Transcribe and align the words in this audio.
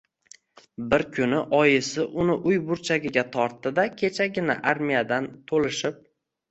Bir 0.93 1.03
kuni 1.17 1.41
oyisi 1.59 2.07
uni 2.23 2.39
uy 2.53 2.57
burchagiga 2.71 3.27
tortdi-da, 3.39 3.87
kechagina 4.03 4.59
armiyadan 4.75 5.31
toʼlishib 5.55 6.05